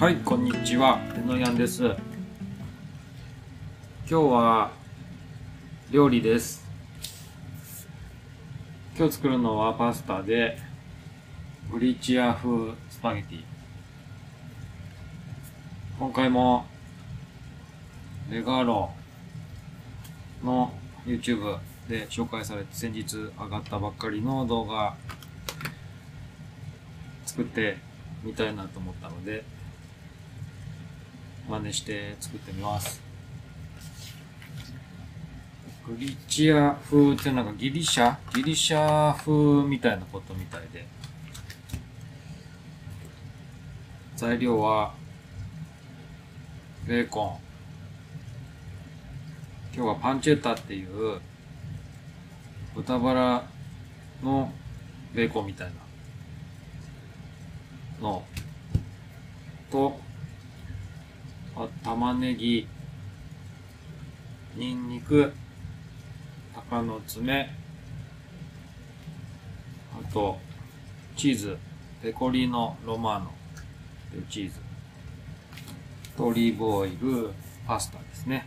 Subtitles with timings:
[0.00, 0.98] はい、こんにちは。
[1.14, 1.84] レノヤンです。
[1.84, 1.98] 今
[4.06, 4.70] 日は
[5.90, 6.66] 料理です。
[8.96, 10.56] 今日作るのはパスタで
[11.70, 13.44] グリチア風スパゲティ。
[15.98, 16.64] 今回も
[18.30, 18.90] レガーロ
[20.42, 20.72] の
[21.04, 21.58] YouTube
[21.90, 24.96] で紹介されて先日上がったばっかりの動画
[27.26, 27.76] 作って
[28.22, 29.44] みたいなと思ったので
[31.50, 33.02] 真似して作ってみます。
[35.84, 38.16] グリチア風ってなんかギリシャ？
[38.32, 40.86] ギリシャ風みたいなことみたいで。
[44.14, 44.94] 材料は
[46.86, 47.38] ベーコン。
[49.74, 51.20] 今日はパンチェッタっていう
[52.76, 53.42] 豚バラ
[54.22, 54.52] の
[55.12, 55.72] ベーコンみたいな
[58.08, 58.22] の
[59.70, 59.98] と
[61.82, 62.66] 玉ねぎ。
[64.56, 65.32] にんにく。
[66.54, 67.50] 鷹の爪。
[69.92, 70.38] あと
[71.16, 71.58] チーズ。
[72.02, 73.32] ペコリーノロマーノ。
[74.10, 74.60] というチーズ。
[76.18, 77.30] オリーブオイル。
[77.66, 78.46] パスタですね。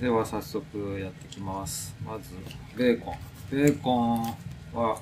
[0.00, 1.94] では早速やっていきます。
[2.06, 2.30] まず
[2.76, 3.16] ベーコン。
[3.50, 4.22] ベーコン
[4.72, 4.96] は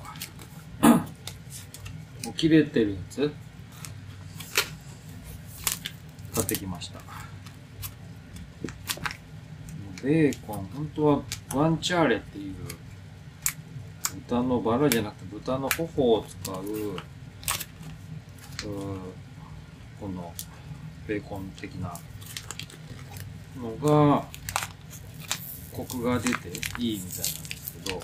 [2.37, 3.31] 切れてるやつ？
[6.33, 6.99] 買ってきました。
[10.03, 10.69] ベーコン。
[10.73, 11.21] 本当は
[11.55, 12.53] ワンチャーレっていう
[14.29, 16.99] 豚のバラじゃなくて豚の頬を使うう
[19.99, 20.33] この
[21.07, 21.97] ベーコン的な
[23.59, 24.25] のが
[25.71, 27.99] コクが出ていいみたいなんですけど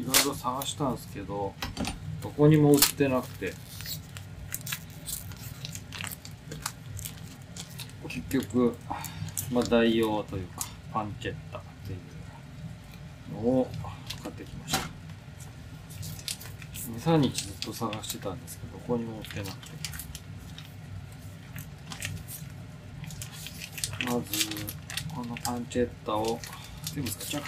[0.00, 1.54] いろいろ探したんですけど
[2.22, 3.54] どこにも売ってなくて。
[8.08, 8.76] 結局
[9.52, 11.96] まあ代用というかパンチェッタってい
[13.30, 13.70] うのを
[14.20, 14.80] 買ってきました。
[17.12, 19.78] 23日ずっと探してたんですけどどこにも売ってなくて。
[24.06, 24.46] まず
[25.14, 26.40] このパンチェッタを
[26.94, 27.42] 全部使っちゃう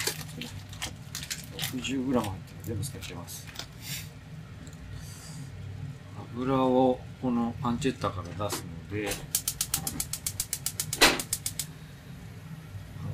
[1.56, 2.32] 60g 入ってる。
[2.62, 3.61] 全部使っちゃいます。
[6.34, 9.08] 油をこのパンチェッタから出すので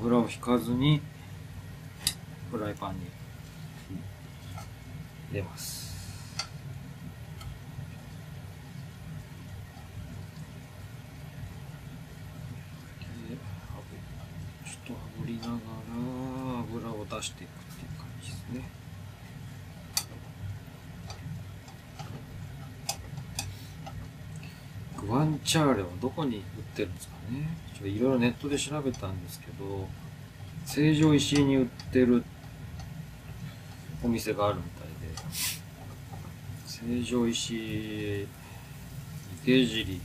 [0.01, 1.01] 油を引かずに
[2.51, 3.01] フライパンに
[5.31, 5.89] 入れます。
[14.65, 15.59] ちょっと炙りながら
[16.61, 18.71] 油を出していくっていう感じですね
[25.01, 26.43] グワンチャーレはどこに売っ
[26.77, 27.49] てるんですかね。
[27.73, 29.89] ちょっといろいろネットで調べたんですけど
[30.67, 32.23] 成城石井に売ってる
[34.05, 35.17] お店があるみたいで
[36.67, 38.29] 成城石井
[39.43, 40.01] 池尻の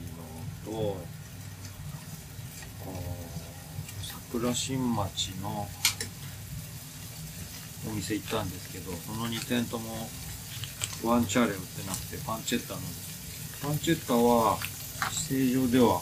[0.63, 0.97] とこ
[2.85, 5.67] う桜新町の
[7.89, 10.07] お店行ったんですけどその2店とも
[11.03, 12.79] ワンチャーレ売ってなくてパンチェッタの
[13.61, 14.57] パンチェッタは
[15.11, 16.01] 正常では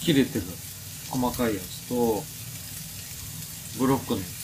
[0.00, 0.44] 切れてる
[1.10, 2.22] 細かいやつと
[3.78, 4.40] ブロックのやつ。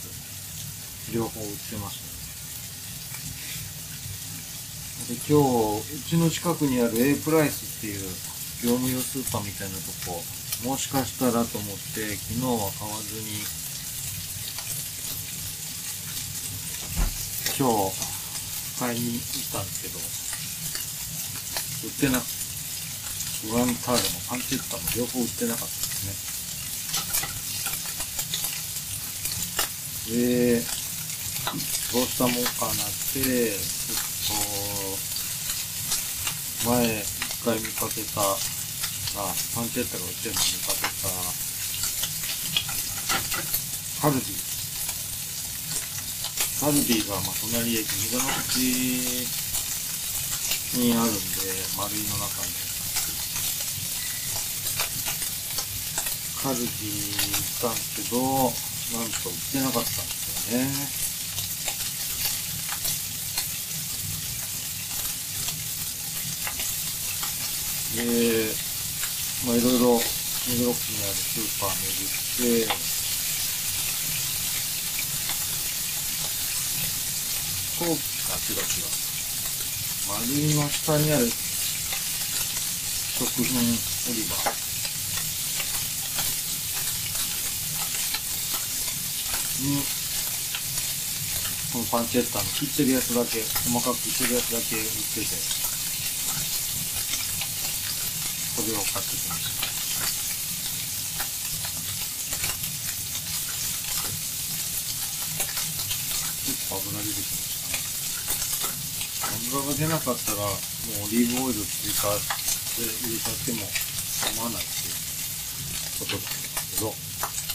[1.14, 2.16] 両方売ってました
[5.06, 5.38] で今
[5.78, 8.02] 日うちの近くにある A プライスっていう
[8.64, 10.20] 業務用スーパーみたいなとこ
[10.68, 13.38] もしかしたらと思って昨日は買わずに
[17.56, 20.25] 今日買いに行ったんですけど。
[21.86, 22.36] 売ってなくて
[23.46, 26.26] グワンターレもパンチェッタも両方売ってなかったですね。
[30.10, 30.62] で
[31.92, 32.76] どうしたもんかなっ
[33.14, 34.42] てちょっ
[36.66, 37.06] と前一
[37.44, 38.34] 回見かけたあ
[39.54, 41.14] パンチェッタが売ってるの見かけた
[44.02, 44.34] カルディ
[46.60, 49.45] カルディがまあ隣駅溝の口
[50.76, 51.18] にあるんで
[51.78, 52.52] 丸井の中に
[56.42, 60.68] カルディ行ったんですけどなんと売ってなかったんですよね
[67.96, 68.52] で
[69.46, 72.72] まあいろいろ目黒区にあるスーパー巡って
[77.72, 78.00] 飛行機
[78.30, 79.05] あ違う違う
[80.08, 81.32] マリンの下にある食
[83.42, 83.62] 品売
[84.14, 84.36] り場。
[89.56, 89.80] に
[91.72, 95.26] このパンチェッタの切ってるやつだけ細かく切ってるやつだけ売ってて
[98.56, 99.48] これを買ってきました。
[106.46, 107.22] 結構油出てきま
[109.50, 112.18] 油が出なかったらもうオリーブオイル追加で
[113.06, 113.66] 入れちゃっても
[114.36, 114.98] 構わないっていう
[116.00, 116.90] ことですけど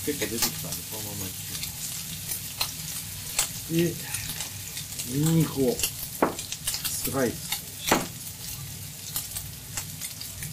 [0.05, 1.61] 結構出てきたんでそのままいって
[3.71, 3.95] で
[5.07, 7.51] ニンニクをスライス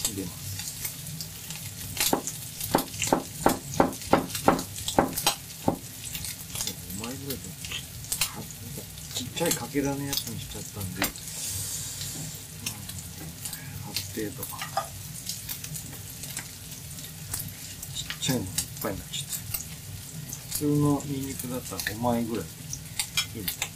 [0.09, 0.49] し入れます
[6.99, 7.55] うまいぐらいでは
[9.15, 11.09] ちっちゃいかけらのやつにしちゃったんで、うん
[13.85, 14.45] ある程度
[17.95, 19.35] ちっちゃいのがいっぱいになっちゃった
[20.53, 20.65] 普通
[21.47, 22.45] のニンニクだったら5枚ぐらい。
[22.45, 23.69] いいみたい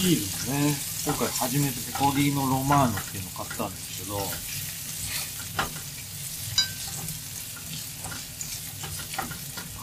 [0.00, 0.22] シール
[0.54, 4.16] もね、今回初めてペコリーノロマーノっていうのを買ったんですけど、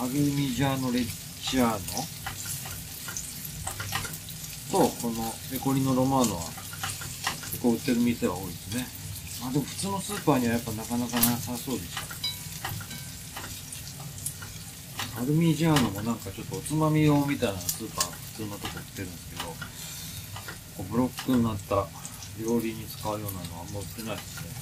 [0.08, 1.78] パルミジャーノ・レッジャーノ
[4.72, 6.44] と、このペコリーノ・ロマーノは
[7.52, 8.88] 結構売ってる店は多いですね。
[9.42, 12.04] まあでも普通のスーパーにはやっぱなかなかなさそうですよ。
[15.14, 19.50] パルミジャーノもなんかちょっとおつまみ用みたいなスーパー普通のとこ売ってるんですけど、
[20.78, 21.86] こうブロックになった
[22.40, 24.56] 料理に使うようなのはあんま売ってないですね。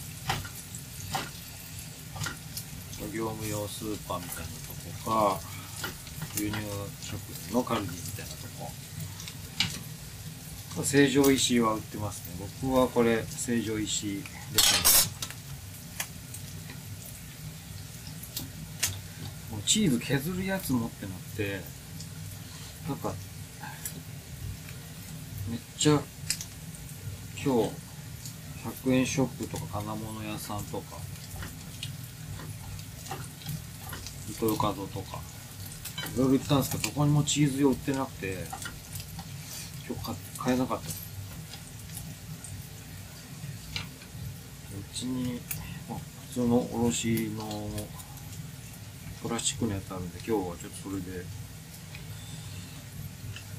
[3.13, 4.43] 業務用スーパーみたいな
[5.05, 5.39] か、
[6.37, 6.57] 輸入
[7.01, 8.71] 食品のカルディみたいなとこ。
[10.83, 12.47] 成城石井は売ってますね。
[12.61, 15.15] 僕はこれ、成城石井ですね。
[19.51, 21.61] もうチーズ削るやつ持ってなくて、
[22.89, 23.13] なんか、
[25.49, 26.01] めっちゃ
[27.41, 27.71] 今日
[28.83, 30.97] 100円ショップとか金物屋さんとか
[34.37, 35.19] 糸魚川とか。
[36.13, 38.37] いろいろ行ったんですけどどこにもチーズ用売ってなくて
[39.87, 40.89] 今日買買えなかった。
[40.89, 40.91] う
[44.93, 45.39] ちに、
[45.89, 45.99] まあ、
[46.29, 47.69] 普通のおろしの
[49.23, 51.25] プラスチックのやつあるんで今日はちょっとそれで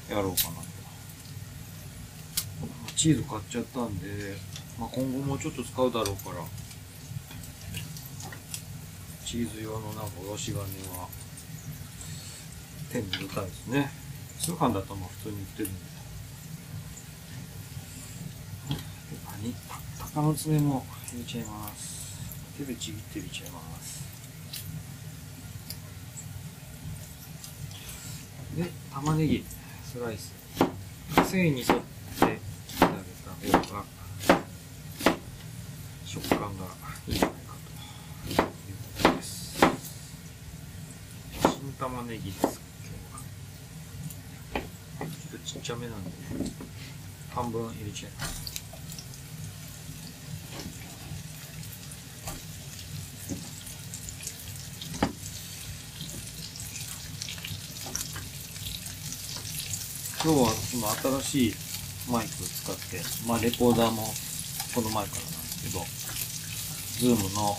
[0.08, 0.66] やろうかなと。
[2.94, 4.36] チーズ買っちゃったんで、
[4.78, 6.44] まあ、今後もちょっと使うだろうから。
[9.26, 11.08] チーズ用のなんかおろし金は
[12.92, 13.90] 手に入れたいですね。
[14.38, 15.80] 通販だとまあ普通に売ってるんで。
[19.42, 19.52] 何
[19.98, 22.16] 鷹の爪も入れちゃいます。
[22.56, 24.06] 手でちぎって入れちゃいます。
[28.56, 29.44] で玉ねぎ
[29.84, 30.32] スライス。
[31.28, 31.74] 繊維に沿って
[32.22, 32.86] あ
[33.42, 33.84] げた方が
[36.04, 36.46] 食感が
[37.08, 37.54] いいんじゃないか
[38.24, 38.36] という
[39.02, 39.58] ことです
[41.42, 42.60] 新玉ねぎです
[44.54, 46.10] 今日はちょっとちっちゃめなんで。
[47.36, 48.46] 半分入れちゃいます
[60.24, 60.78] 今日はそ
[61.10, 61.54] の新しい
[62.10, 64.02] マイクを使って、まあレコーダーも
[64.74, 65.60] この前からなんです
[66.98, 67.54] けど、Zoom の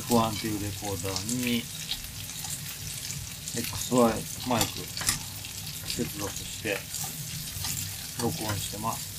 [0.00, 1.64] F1 っていうレコーダーに
[3.56, 4.66] XY マイク
[5.88, 6.76] 接続して
[8.22, 9.16] 録音してます。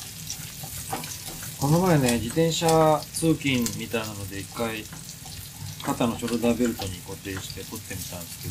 [1.59, 4.83] この前ね、自転車通勤みたいなので一回
[5.83, 8.43] 肩のショルダーベルトに固定して撮ってみたんです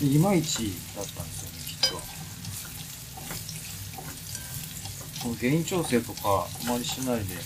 [0.00, 2.02] けど、いまいちだったんですよね、実は。
[5.22, 7.36] この原因調整とかあまりしないで、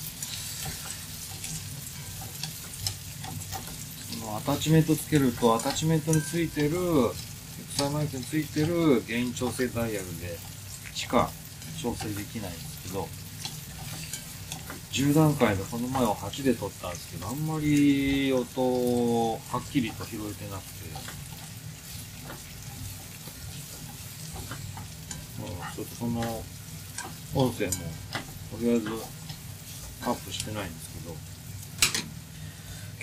[4.19, 6.71] そのアタッチメントつけると、アタッチメントについてる、
[7.77, 10.39] XI マイクについてる原因調整ダイヤルで
[10.95, 11.29] しか
[11.83, 13.07] 調整できないんですけど、
[14.91, 20.79] 10段階でこの前は8で撮ったんですけど、あんまり音をはっきりと拾えてなくて、
[25.77, 26.21] ちょっとその
[27.35, 27.73] 音声も
[28.57, 28.89] とりあえず
[30.07, 31.15] アップしてないんですけど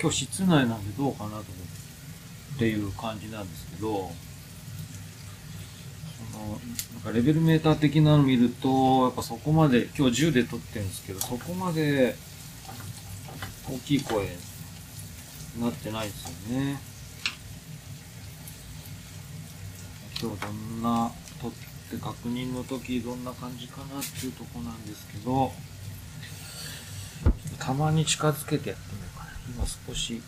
[0.00, 1.86] 今日室内なんでどうかなと思って
[2.56, 4.10] っていう感じなんですけど
[6.32, 6.58] そのなん
[7.02, 12.16] かレベルメーター的なの見るとやっぱそこまで今日10で撮ってるんですけどそこまで
[13.70, 14.30] 大きい声に
[15.60, 16.78] なってないですよね。
[20.18, 21.10] 今日どんな
[21.42, 25.52] 撮って確認の時どんな感じかなっていうとこなんですけど
[27.58, 29.05] たまに近づけてやってみ
[29.54, 30.22] 今少し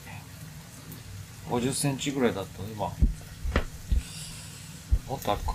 [1.48, 2.68] 50センチぐらいだったの。
[2.68, 2.86] 今。
[5.08, 5.54] もっとあるか。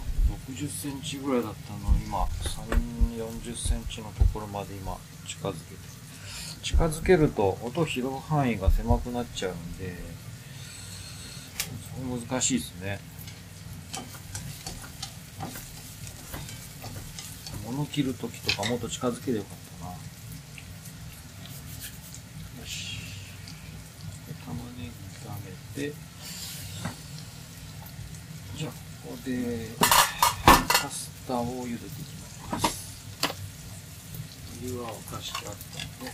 [0.50, 1.96] 60センチぐらいだったの。
[2.05, 5.93] 今3 40センチのところまで今近づけて。
[6.63, 9.93] 近づけると音拾う範囲が狭くなっちゃうんで
[11.93, 13.00] それ難しいですね。
[17.65, 19.98] 物切るときとかもっと近づければよかったなよ
[22.65, 23.00] し
[24.27, 24.89] で玉ねぎ
[25.74, 25.94] 炒めて
[28.56, 32.15] じゃあここでパスタを茹でていき
[32.51, 32.68] ます。
[34.62, 36.13] お湯は沸かしてあったので。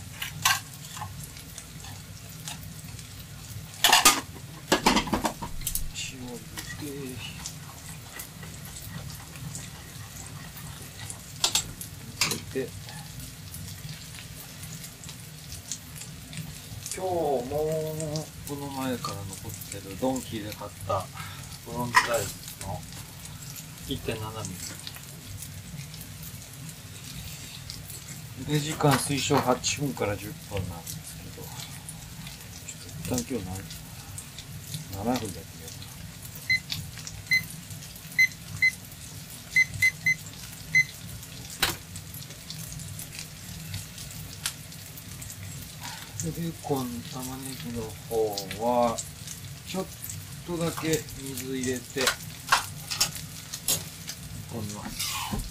[6.12, 7.40] 塩を入れて。
[12.50, 12.66] て
[16.96, 21.06] 今日もこの前から残ってるドンキーで買った
[21.64, 22.34] ブロンズサイズ
[22.66, 22.80] の
[23.86, 24.54] 1.7ミ
[28.46, 33.54] リで時間推奨8分から10分なんですけどちょっと一旦今日何
[35.04, 35.84] 7分でやってみようか
[46.24, 48.16] なでベーコン玉ねぎの方
[48.66, 48.96] は
[50.46, 52.06] とだけ水入れて煮
[54.58, 55.49] 込みます。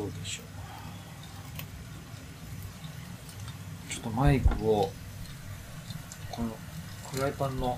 [0.00, 0.42] どうでしょ
[3.88, 3.92] う。
[3.92, 4.90] ちょっとマイクを
[6.30, 6.56] この
[7.12, 7.76] フライパンの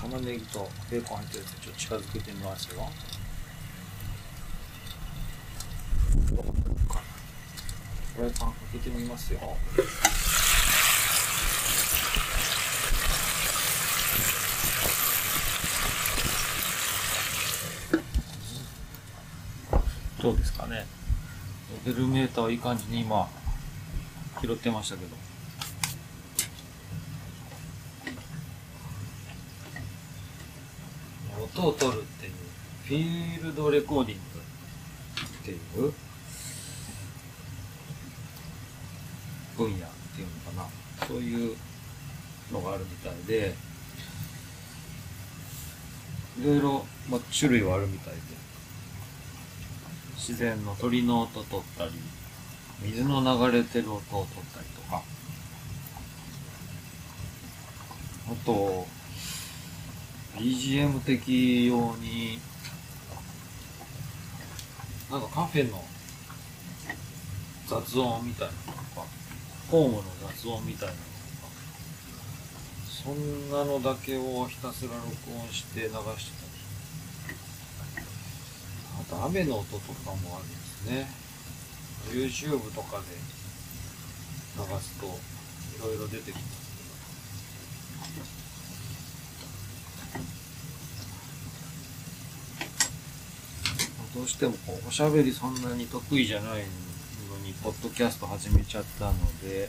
[0.00, 2.90] 玉ねぎとベーコン入ってるやつちょっと近づけてみますよ。
[8.16, 9.38] フライパン開けてみますよ
[20.20, 20.84] どうですかね
[21.86, 23.26] レベルメーターいい感じに今
[24.42, 25.16] 拾ってましたけど。
[31.42, 32.32] 音を取るっていう
[32.84, 35.92] フィールドレコーディングっていう
[39.56, 40.68] 分野っていうのか
[41.00, 41.06] な。
[41.06, 41.56] そういう
[42.52, 43.54] のがあるみたいで
[46.38, 48.39] いろいろ、まあ、種類はあるみたいで。
[50.30, 51.90] 自然の鳥の音取ったり
[52.82, 55.02] 水の流れてる音を取ったりとか。
[58.28, 58.86] あと
[60.36, 62.38] BGM 的用に
[65.10, 65.84] なんかカフェの
[67.66, 69.06] 雑音みたいなのとか
[69.68, 71.48] ホームの雑音みたいなのとか
[72.88, 75.06] そんなのだけをひたすら録
[75.36, 76.39] 音して流して
[79.10, 81.10] と雨の音とかもあるんですね。
[82.08, 83.04] YouTube とかで
[84.56, 85.10] 流すとい
[85.88, 86.46] ろいろ出てきます
[94.12, 94.20] けど。
[94.20, 96.64] どうしてもこうおしゃべりそんなに得意じゃない
[97.30, 99.68] のにポッドキャスト始めちゃったので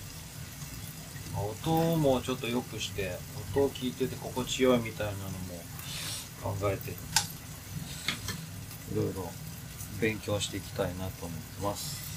[1.36, 3.18] 音もちょっと良くして
[3.54, 5.62] 音を聞いてて心地よいみたいなのも
[6.42, 7.21] 考えてるんで。
[8.92, 9.32] いろいろ
[10.02, 12.12] 勉強していきたいなと思ってます。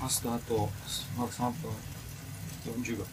[0.00, 0.68] パスタあと
[1.16, 1.70] まず3分
[2.82, 3.04] 40秒。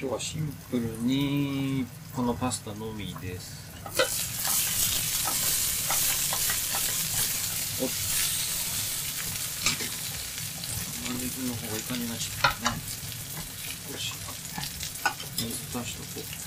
[0.00, 1.86] 今日はシンプルに
[2.16, 4.21] このパスタのみです。
[11.22, 12.76] 玉ねぎの方がいい感じになっちゃったね。
[13.92, 14.12] 少し
[15.38, 16.42] 水出しとこう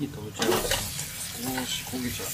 [0.00, 2.26] 火止めちゃいますね少し焦げちゃう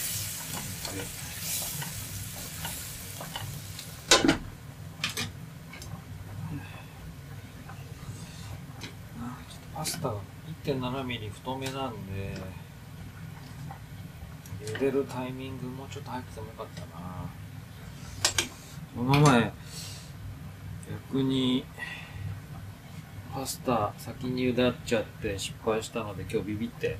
[9.20, 10.14] あちょっとパスタが
[11.30, 12.34] 太めなんで
[14.60, 16.86] 茹でるタイミングもうちょっと早くてもよかったな。
[18.96, 19.52] この前
[21.10, 21.64] 逆に
[23.32, 26.96] パスタ先に茹でちゃって失敗したので今日ビビって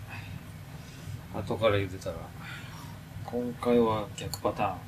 [1.35, 2.17] 後から茹でたら
[3.25, 4.75] 今回は逆パターン。
[4.75, 4.79] っ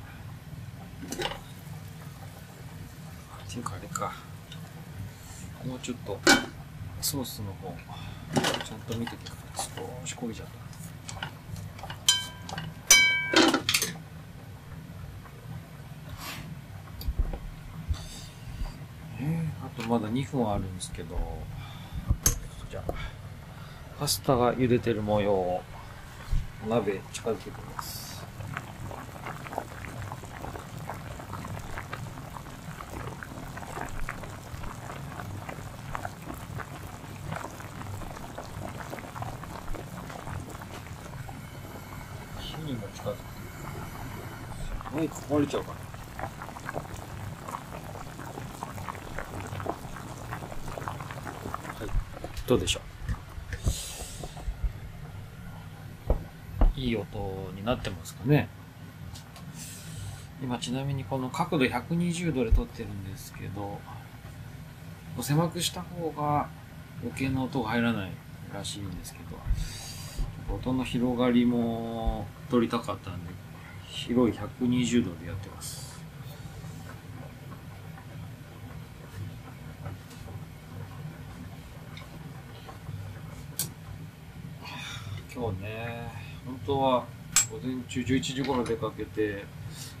[3.51, 4.13] ていうかあれか。
[5.65, 6.19] もうちょっと
[7.01, 7.75] ソースの方。
[8.33, 9.17] ちゃんと見てて
[9.55, 10.59] 少し焦げちゃった。
[19.65, 21.17] あとまだ2分あるんですけど。
[22.69, 22.93] じゃあ
[23.99, 25.63] パスタが茹でてる模様を
[26.69, 28.23] 鍋近づけてます
[42.39, 43.17] 火にも近づく
[44.93, 45.75] マイク壊れちゃうかな
[51.79, 51.89] はい
[52.49, 52.81] どうでしょ
[56.75, 56.79] う？
[56.79, 58.49] いい音になってますかね。
[60.41, 63.79] 今ちなみにこの角度120度で撮ってるんですけど
[65.21, 66.47] 狭くした方が
[67.03, 68.11] 余計な音が入らない
[68.51, 69.19] らしいんですけ
[70.49, 73.31] ど音の広がりも撮りたかったんで
[73.89, 75.89] 広い120度でやってます
[85.35, 86.09] 今日ね
[86.45, 87.03] 本当は
[87.51, 89.43] 午前中11時頃出かけて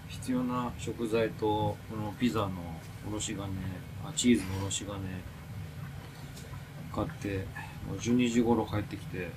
[0.07, 2.49] 必要な食材とこのピザの
[3.09, 3.47] おろし金
[4.05, 4.99] あチーズのおろし金
[6.93, 7.47] 買って
[7.87, 9.31] もう12時頃帰ってきて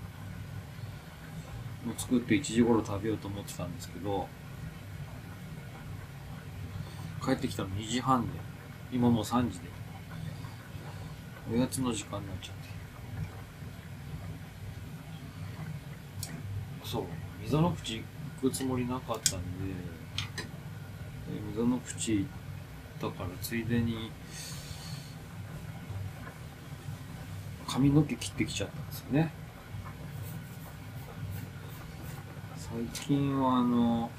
[1.86, 4.28] もう作って1時頃食べようと思ってたんですけど
[7.24, 8.28] 帰ってきたの2時半で
[8.92, 9.68] 今もう3時で
[11.50, 12.62] おやつの時間になっちゃって。
[16.84, 17.21] そう。
[17.44, 18.02] 溝の口
[18.42, 19.72] 行くつもりなかったんで
[21.32, 22.26] で溝の口行っ
[23.00, 24.10] たからついでに
[27.66, 29.32] 髪の毛切ってきちゃったんですよね。
[32.56, 34.10] 最近はあの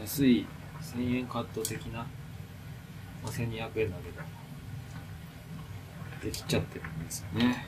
[0.00, 0.46] 安い
[0.80, 2.06] 1000円カット的な、ま
[3.24, 3.90] あ、1200円だけど
[6.22, 7.66] できちゃってるんですよね。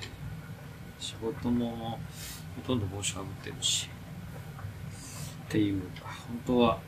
[0.98, 1.98] 仕事も
[2.56, 3.88] ほとんど帽子かぶってるし。
[5.52, 6.78] っていう本当は。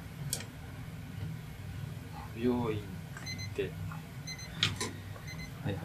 [2.34, 2.82] 美容院行
[3.52, 3.62] って。
[3.62, 3.68] は
[5.70, 5.84] いはい。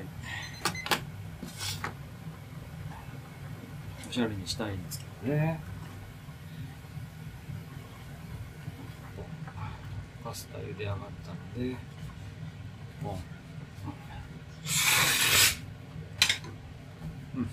[4.07, 5.59] おしゃれにしたいんですけどね。
[10.23, 11.75] パスタ茹で上がったので
[13.01, 13.19] も
[17.35, 17.49] ううん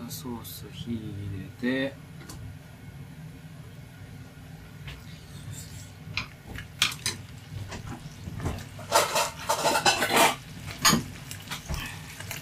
[0.00, 1.00] またソース火入
[1.60, 1.94] れて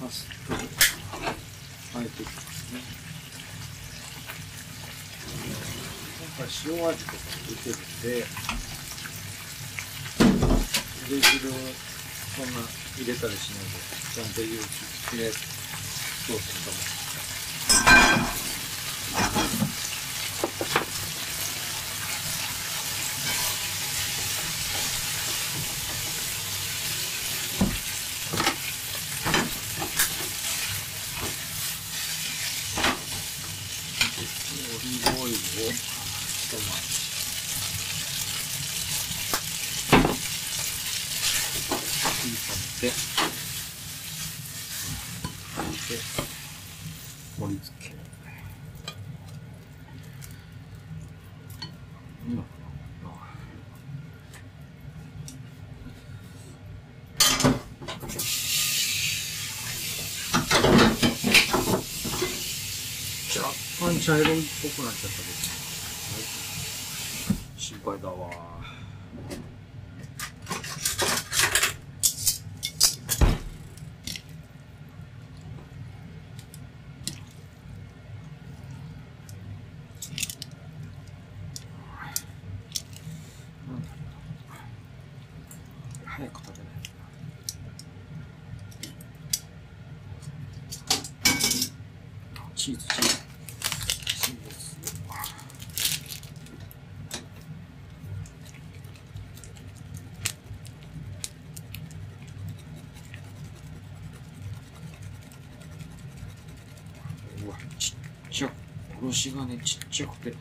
[0.00, 0.58] パスタを
[2.00, 2.80] あえていきますね
[6.18, 6.84] 今回塩
[7.60, 8.24] 味とか入れてるんで
[11.06, 12.60] 茹で汁をそんな
[12.96, 13.76] 入れたりしないで
[14.14, 17.00] ちゃんと湯を切ってソースとかも
[42.80, 42.92] て、で、
[47.38, 47.96] 盛り付ける。
[52.26, 52.48] いいのか
[63.79, 64.26] な茶色っ
[64.62, 65.34] ぽくなっちゃったけど、
[67.58, 68.30] 心配だわ。
[86.04, 86.72] 早く食べない
[92.34, 93.08] とチーズチーズ
[94.20, 94.76] チーズ
[107.46, 107.96] うわちっ
[108.30, 108.50] ちゃ
[109.10, 110.32] おろし金ちっちゃくて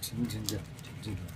[0.00, 0.60] 全然だよ
[1.02, 1.16] 全然。
[1.16, 1.26] だよ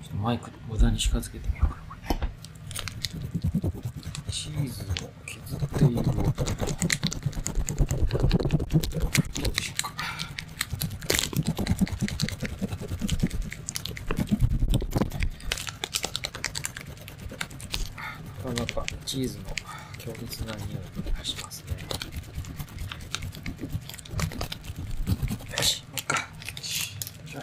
[0.00, 2.20] ちょっとマイク無駄に近づけてみようかな
[4.30, 6.24] チーズを削っている音どう
[9.52, 9.90] でしょうか。
[18.44, 19.44] なかなかチーズの
[20.00, 21.76] 強烈な匂いがしますね
[25.54, 26.26] よしもう一回よ
[26.62, 26.96] し
[27.34, 27.40] よ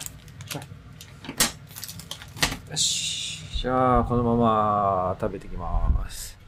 [2.76, 6.38] しよしじゃあこのまま食べてきます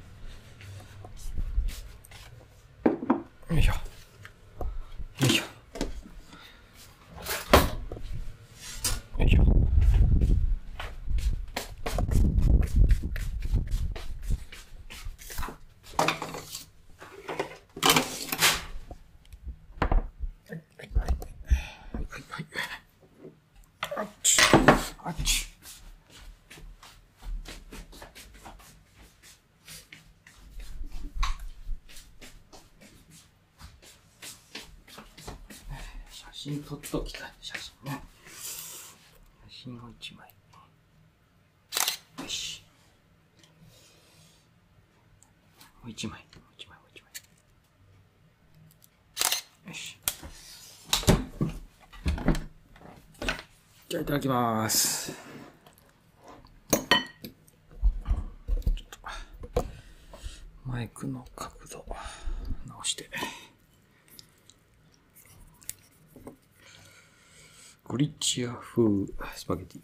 [3.50, 3.78] よいしょよ
[5.26, 5.44] いしょ
[9.20, 9.52] よいしょは
[20.54, 22.46] いはいはいはい
[23.98, 24.40] あっち
[25.04, 25.50] あっち
[36.42, 38.02] 写真撮っときたい写真ね。
[39.50, 40.32] 写真を1枚。
[42.22, 42.62] よし。
[45.82, 46.20] もう1枚。
[46.20, 47.02] もう1枚もう1
[49.66, 49.68] 枚。
[49.68, 49.98] よし。
[53.90, 55.12] じゃあいただきます
[56.72, 56.84] ちょっ
[58.88, 59.62] と
[60.64, 61.84] マイクの角度
[62.66, 63.10] 直して
[68.30, 69.80] グリッチア風スパゲティ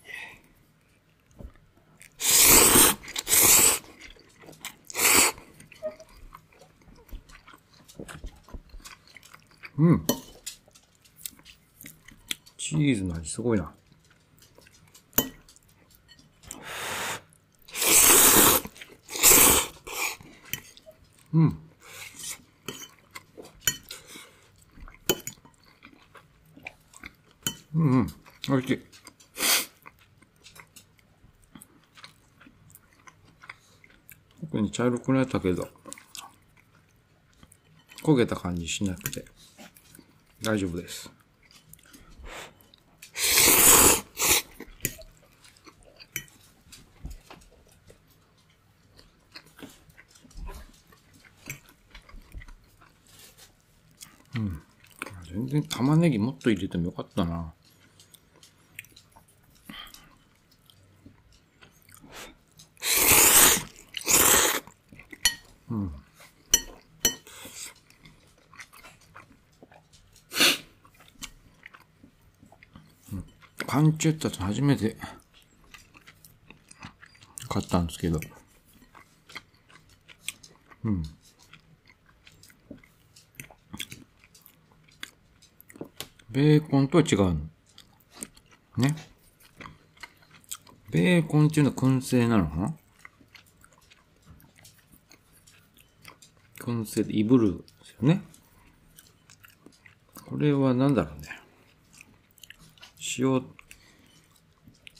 [9.78, 10.06] うん
[12.56, 13.72] チーズの味すごいな。
[21.32, 21.58] うん。
[27.74, 28.06] うんうん。
[28.48, 28.80] 美味しい。
[34.56, 35.68] 特に茶色くなったけど、
[38.02, 39.26] 焦げた感じしなくて
[40.40, 41.10] 大丈夫です。
[55.30, 57.52] 全然玉ねぎもっと入れてもよかったな。
[73.86, 74.96] ンチェッタって初めて
[77.48, 78.20] 買ったんですけど。
[80.84, 81.02] うん
[86.30, 87.34] ベーコンとは違うの？
[88.76, 88.94] ね。
[90.90, 92.76] ベーコンっていうのは燻製なのかな？
[96.58, 98.22] 燻製でいぶるですよね。
[100.28, 101.28] これは何だろうね。
[103.18, 103.42] 塩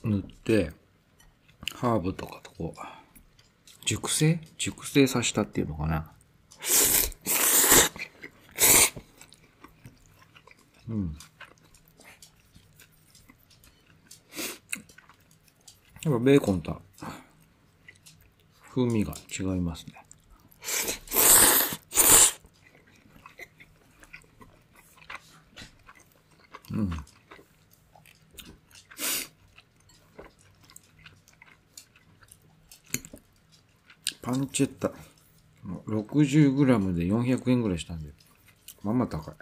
[0.07, 0.73] 塗って、
[1.75, 2.81] ハーブとかとこう、
[3.85, 4.40] 熟成？
[4.57, 6.12] 熟成させたっていうのかな。
[10.88, 11.16] うん
[16.05, 16.81] やっぱベーコンと
[18.71, 20.07] 風味が違いますね。
[26.71, 26.92] うん。
[34.27, 34.91] パンチェッタ。
[35.87, 38.11] 60g で400円ぐらいしたんで。
[38.83, 39.35] まあまあ高い。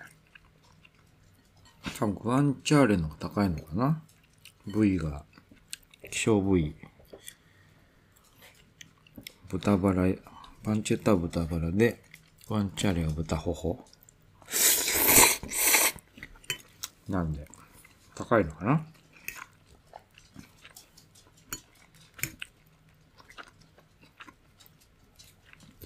[1.98, 4.02] 多分グアンチャーレの方が高いのかな
[4.66, 5.24] 部位が、
[6.10, 6.76] 希少部位。
[9.48, 10.02] 豚バラ、
[10.62, 12.02] パンチェッタは豚バラで、
[12.46, 13.82] グアンチャーレは豚頬。
[17.08, 17.48] なんで、
[18.14, 18.86] 高いのかな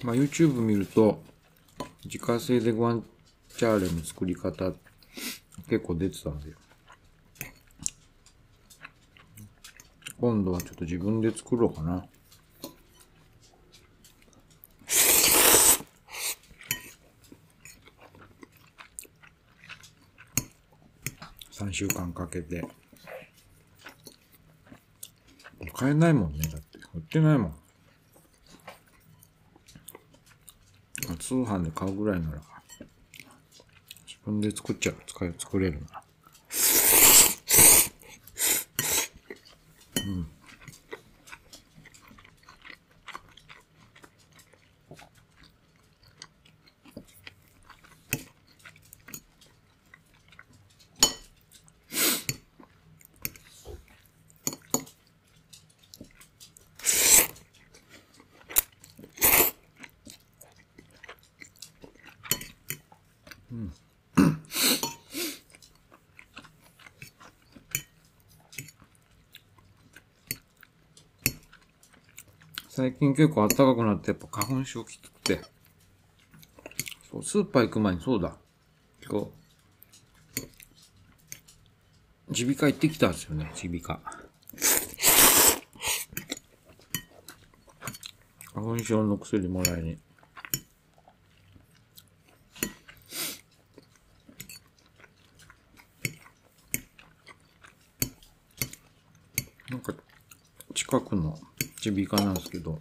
[0.03, 1.21] まあ、YouTube 見ると、
[2.05, 3.03] 自家製でグアン
[3.57, 4.71] チャーレの作り方
[5.69, 6.53] 結構出てたんで、
[10.19, 12.05] 今度はちょっと自分で作ろうかな。
[21.51, 22.63] 3週間かけて。
[25.73, 26.47] 買えないもんね。
[26.47, 26.79] だって。
[26.93, 27.58] 売ってないもん。
[31.29, 32.41] 通販で買うぐらいなら、
[34.07, 34.95] 自分で作っちゃう。
[35.05, 35.98] 使い、作れるな
[72.69, 75.41] 最近結構暖かくなってやっぱ花粉症きつくて。
[77.11, 78.37] そう、スーパー行く前にそうだ。
[79.05, 79.27] 今日、
[82.29, 84.29] 耳鼻科行ってきたんですよね、耳鼻科。
[88.53, 89.97] 花粉症の薬もらいに。
[99.69, 99.93] なんか、
[100.73, 101.15] 近く
[101.89, 102.79] の耳鼻科なんですけど、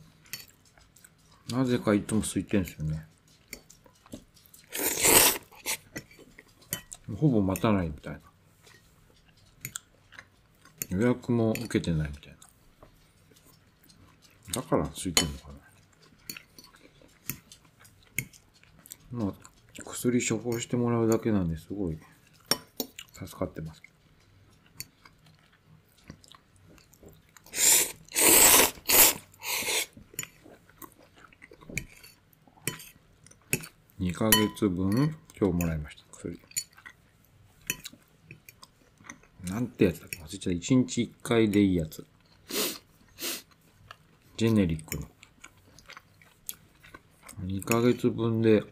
[1.50, 3.06] なぜかいつも空いてんですよね。
[7.16, 8.20] ほぼ待たないみたいな。
[10.90, 12.36] 予約も受けてないみたい
[14.52, 14.62] な。
[14.62, 15.54] だから空いてんのかな。
[19.10, 19.34] まあ、
[19.84, 21.98] 薬処方してもらうだけなんですごい
[23.14, 23.82] 助かってます。
[34.18, 36.40] ヶ月分今日もらいました、薬。
[39.44, 40.18] なんてやつだっけ？
[40.18, 40.50] 忘れちゃった。
[40.50, 42.04] 1日1回でいいやつ。
[44.36, 45.06] ジェネリックの。
[47.46, 48.64] 2ヶ月分で、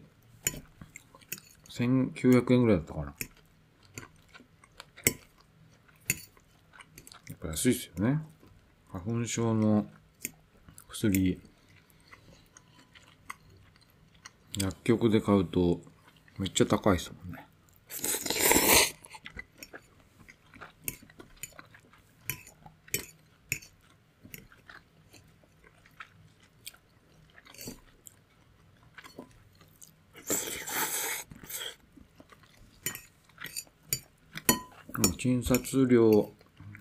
[1.69, 3.05] 1900円ぐらいだったかな。
[3.05, 3.13] や
[7.35, 8.19] っぱ安いっすよね。
[8.91, 9.87] 花粉症の
[10.89, 11.39] 薬、
[14.59, 15.81] 薬局で買うと
[16.39, 17.47] めっちゃ高いですもんね。
[35.19, 36.31] 診察料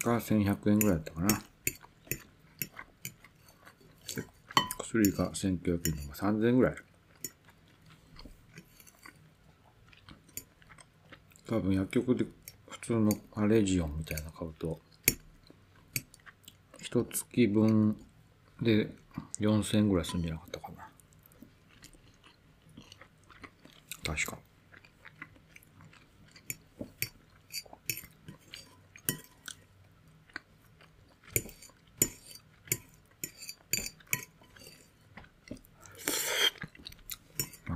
[0.05, 1.43] が1100円ぐらいだったかな。
[4.79, 6.86] 薬が1900円とか3000円ぐらい。
[11.49, 12.25] 多分薬局で
[12.69, 14.81] 普通のアレジオンみたいなの買うと、
[16.81, 17.97] 一月分
[18.61, 18.91] で
[19.41, 20.89] 4000円ぐらいすんじゃなかったかな。
[24.05, 24.39] 確か。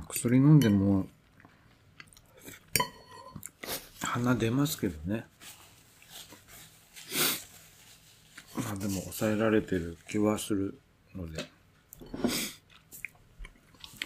[0.09, 1.07] 薬飲んでも
[4.13, 5.23] 鼻出ますけどね。
[8.57, 10.77] まあでも抑えられてる気はする
[11.15, 11.45] ので、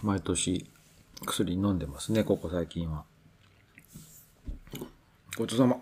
[0.04, 0.70] 毎年
[1.26, 3.04] 薬飲んでますね、ここ最近は。
[5.36, 5.82] ごちそうさま。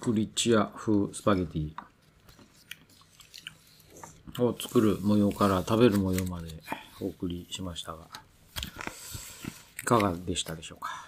[0.00, 1.83] クリチア風スパゲティ。
[4.38, 6.48] を作る模様から食べる模様まで
[7.00, 8.08] お送りしましたが、
[9.82, 11.04] いかがでしたでしょうか？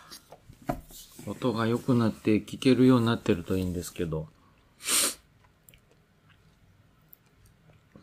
[1.26, 4.28] 音が良くなって聞けるようになってるといいんですけど、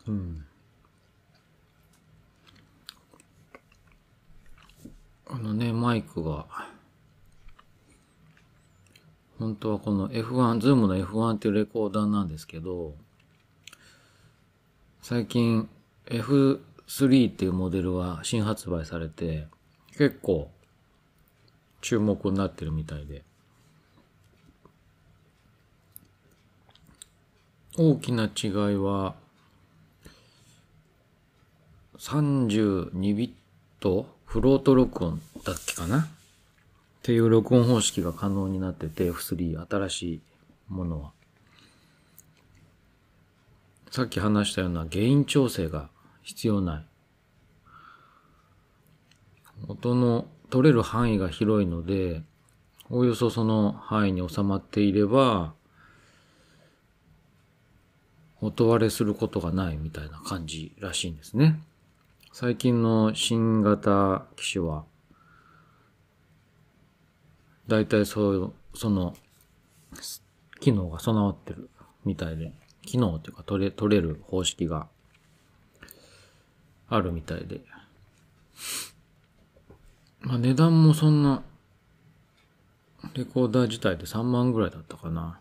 [0.06, 0.44] うん。
[5.26, 6.46] あのね、マイクが、
[9.38, 12.94] 本当はこの F1、ズームの F1 っていうレコーダーなんですけど、
[15.06, 15.68] 最近
[16.06, 19.46] F3 っていうモデルは新発売されて、
[19.98, 20.50] 結構
[21.82, 23.22] 注目になってるみたいで。
[27.76, 29.14] 大きな違いは、
[31.98, 33.30] 32ビッ
[33.80, 35.98] トフロート録音だっけかな？
[35.98, 36.08] っ
[37.02, 40.20] ていう録音方式が可能になってて、F3、新しい
[40.70, 41.10] ものは。
[43.94, 45.88] さっき話したようなゲイン調整が
[46.20, 46.86] 必要ない。
[49.68, 52.24] 音の取れる範囲が広いので、
[52.90, 55.54] おおよそその範囲に収まっていれば、
[58.40, 61.62] 音割れすることがないみたいな感じらしいんですね。
[62.32, 64.86] 最近の新型機種は、
[67.68, 69.14] 大体そう、その、
[70.58, 71.70] 機能が備わってる
[72.04, 72.52] みたいで、
[72.84, 74.88] 機能っていうか取れ、取れる方式が
[76.88, 77.60] あるみたいで。
[80.20, 81.42] まあ値段もそんな、
[83.14, 85.38] レコーダー自体で3万ぐらいだったかな。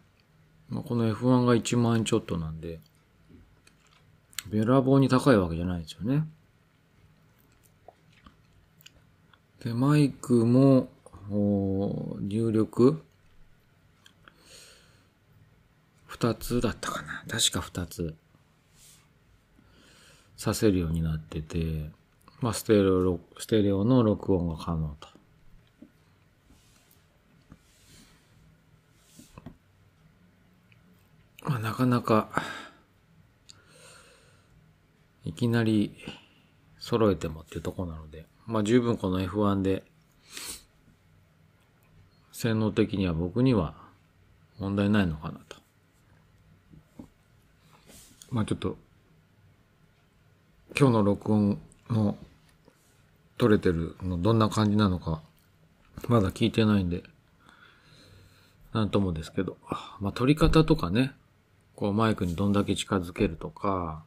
[0.70, 2.80] まあ、この F1 が1万円ちょっとなんで、
[4.50, 6.28] べらぼうに高いわけじゃないですよね。
[9.64, 10.90] で、マイクも、
[11.30, 13.02] 入力
[16.14, 18.14] 二つだったかな確か二つ
[20.38, 21.90] させるようになってて、
[22.40, 25.08] まあ、ステレオ、ステレオの録音が可能と。
[31.46, 32.30] まあ、なかなか、
[35.26, 35.96] いきなり
[36.78, 39.84] 揃えてもっていうとこなので、まあ十分この F1 で
[42.32, 43.74] 性能的には僕には
[44.60, 45.63] 問題ないのかなと。
[48.34, 48.78] まあちょっと、
[50.76, 51.60] 今日の録音
[51.92, 52.18] の
[53.38, 55.22] 取れてるのどんな感じなのか、
[56.08, 57.04] まだ聞いてないんで、
[58.74, 59.58] なんともですけど、
[60.00, 61.12] まあ取り方とかね、
[61.76, 64.04] こうマイクにどんだけ近づけるとか、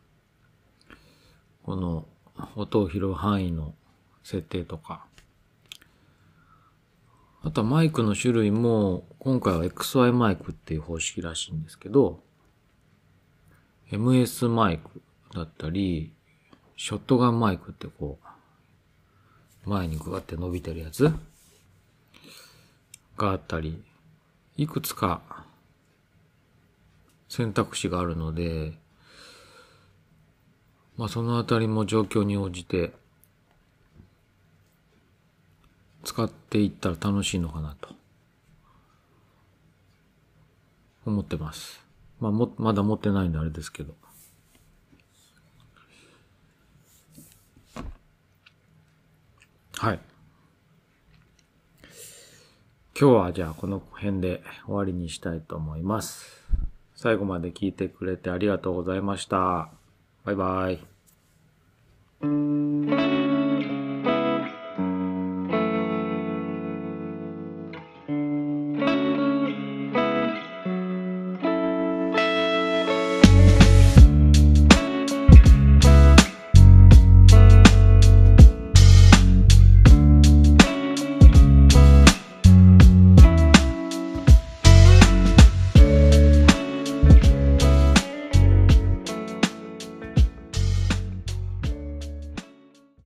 [1.62, 2.04] この
[2.56, 3.74] 音を拾う範囲の
[4.24, 5.06] 設定とか、
[7.44, 12.25] あとはマイクの種類も、今回は XY マイクっていう方式らしいんですけど、
[13.92, 15.00] MS マイク
[15.32, 16.12] だったり、
[16.76, 18.18] ショットガンマイクってこ
[19.64, 21.12] う、前にグワって伸びてるやつ
[23.16, 23.82] があったり、
[24.56, 25.22] いくつか
[27.28, 28.72] 選択肢があるので、
[30.96, 32.92] まあそのあたりも状況に応じて
[36.04, 37.90] 使っていったら楽しいのかなと
[41.04, 41.85] 思ってます。
[42.20, 43.94] まあも、まだ持ってないんであれですけど。
[49.78, 50.00] はい。
[52.98, 56.42] 今日はじゃあこの辺で終わりにしたいと思います。
[56.94, 59.70] 最後まで聞いてくれてありがとうございました。
[60.24, 60.80] バイバイ。